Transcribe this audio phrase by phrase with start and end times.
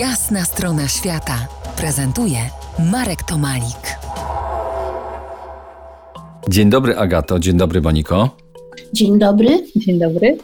[0.00, 2.38] Jasna strona świata prezentuje
[2.92, 3.98] Marek Tomalik.
[6.48, 8.36] Dzień dobry Agato, dzień dobry Moniko.
[8.92, 9.48] Dzień dobry.
[9.76, 10.38] Dzień dobry.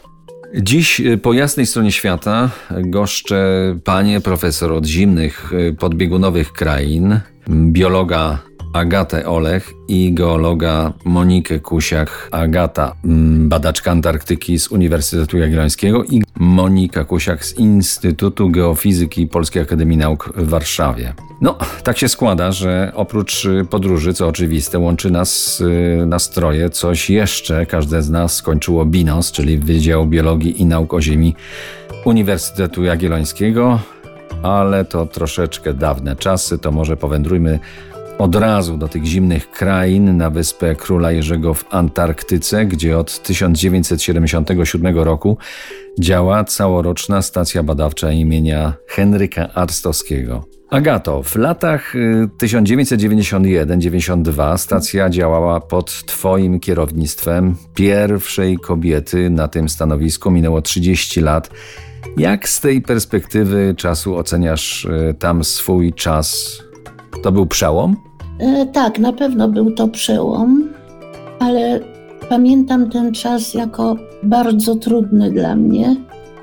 [0.55, 3.39] Dziś y, po jasnej stronie świata goszczę
[3.83, 7.19] panie profesor od zimnych y, podbiegunowych krain,
[7.49, 8.39] biologa
[8.73, 12.29] Agatę Olech i geologa Monikę Kusiak.
[12.31, 19.97] Agata, mm, badaczka Antarktyki z Uniwersytetu Jagiellońskiego i Monika Kusiak z Instytutu Geofizyki Polskiej Akademii
[19.97, 21.13] Nauk w Warszawie.
[21.41, 27.09] No, tak się składa, że oprócz y, podróży, co oczywiste, łączy nas y, nastroje, coś
[27.09, 27.65] jeszcze.
[27.65, 31.35] Każde z nas skończyło BINOS, czyli Wydział Biologii i Nauk o Ziemi
[32.05, 33.79] Uniwersytetu Jagiellońskiego,
[34.43, 37.59] ale to troszeczkę dawne czasy, to może powędrujmy
[38.17, 44.97] od razu do tych zimnych krain na wyspę Króla Jerzego w Antarktyce, gdzie od 1977
[44.97, 45.37] roku
[45.99, 50.45] działa całoroczna stacja badawcza imienia Henryka Arstowskiego.
[50.69, 51.93] Agato, w latach
[52.41, 57.55] 1991-92 stacja działała pod Twoim kierownictwem.
[57.73, 61.49] Pierwszej kobiety na tym stanowisku minęło 30 lat.
[62.17, 66.57] Jak z tej perspektywy czasu oceniasz y, tam swój czas?
[67.23, 68.06] To był przełom?
[68.39, 70.69] E, tak, na pewno był to przełom,
[71.39, 71.79] ale
[72.29, 75.95] pamiętam ten czas jako bardzo trudny dla mnie.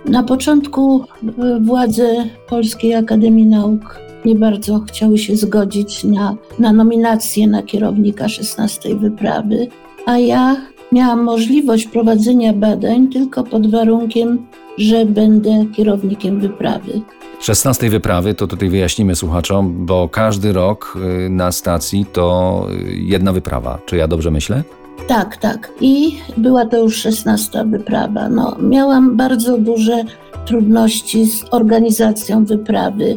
[0.05, 2.15] Na początku e, władze
[2.49, 9.67] Polskiej Akademii Nauk nie bardzo chciały się zgodzić na, na nominację na kierownika 16 wyprawy,
[10.07, 10.57] a ja
[10.95, 14.47] miałam możliwość prowadzenia badań tylko pod warunkiem,
[14.79, 17.01] że będę kierownikiem wyprawy.
[17.41, 23.33] 16 wyprawy, to tutaj wyjaśnimy słuchaczom, bo każdy rok y, na stacji to y, jedna
[23.33, 23.79] wyprawa.
[23.87, 24.63] Czy ja dobrze myślę?
[25.09, 25.73] Tak, tak.
[25.81, 28.29] I była to już 16 wyprawa.
[28.29, 30.05] No, miałam bardzo duże
[30.47, 33.17] trudności z organizacją wyprawy.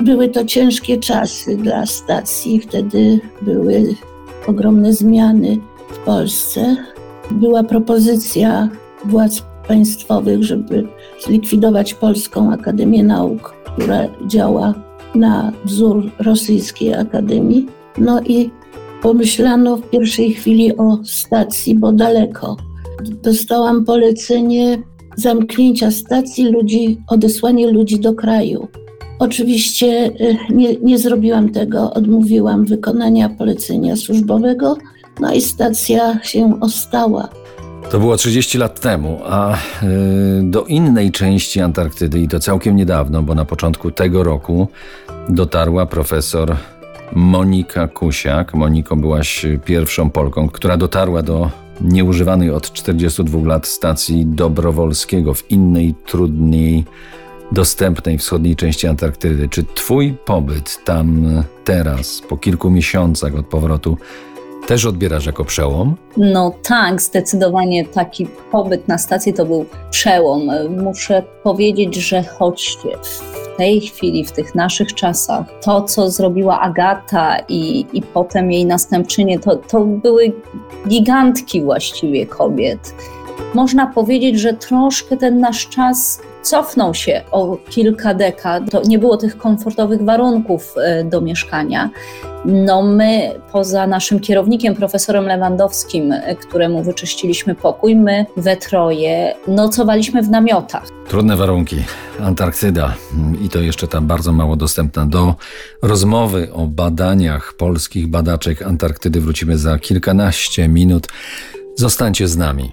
[0.00, 3.94] Były to ciężkie czasy dla stacji, wtedy były
[4.46, 5.58] ogromne zmiany
[5.88, 6.76] w Polsce.
[7.30, 8.68] Była propozycja
[9.04, 10.88] władz państwowych, żeby
[11.24, 14.74] zlikwidować Polską Akademię Nauk, która działa
[15.14, 17.66] na wzór rosyjskiej akademii.
[17.98, 18.50] No i
[19.02, 22.56] pomyślano w pierwszej chwili o stacji, bo daleko.
[23.22, 24.82] Dostałam polecenie
[25.16, 28.68] zamknięcia stacji, ludzi, odesłanie ludzi do kraju.
[29.18, 34.76] Oczywiście y, nie, nie zrobiłam tego, odmówiłam wykonania polecenia służbowego,
[35.20, 37.28] no i stacja się ostała.
[37.90, 39.58] To było 30 lat temu, a y,
[40.42, 44.68] do innej części Antarktydy i to całkiem niedawno, bo na początku tego roku
[45.28, 46.56] dotarła profesor
[47.12, 48.54] Monika Kusiak.
[48.54, 51.50] Moniko byłaś pierwszą Polką, która dotarła do
[51.80, 56.84] nieużywanej od 42 lat stacji Dobrowolskiego w innej, trudniej
[57.52, 59.48] dostępnej wschodniej części Antarktydy.
[59.48, 61.26] Czy twój pobyt tam
[61.64, 63.96] teraz, po kilku miesiącach od powrotu,
[64.72, 65.96] też odbierasz jako przełom?
[66.16, 70.42] No tak, zdecydowanie taki pobyt na stacji to był przełom.
[70.82, 77.38] Muszę powiedzieć, że choć w tej chwili, w tych naszych czasach, to co zrobiła Agata
[77.48, 80.32] i, i potem jej następczynie, to, to były
[80.88, 82.94] gigantki właściwie kobiet.
[83.54, 88.70] Można powiedzieć, że troszkę ten nasz czas cofnął się o kilka dekad.
[88.70, 91.90] To nie było tych komfortowych warunków e, do mieszkania.
[92.44, 100.22] No my, poza naszym kierownikiem, profesorem Lewandowskim, e, któremu wyczyściliśmy pokój, my we troje nocowaliśmy
[100.22, 100.88] w namiotach.
[101.08, 101.76] Trudne warunki.
[102.20, 102.94] Antarktyda
[103.44, 105.06] i to jeszcze tam bardzo mało dostępna.
[105.06, 105.34] Do
[105.82, 111.08] rozmowy o badaniach polskich badaczek Antarktydy wrócimy za kilkanaście minut.
[111.76, 112.72] Zostańcie z nami.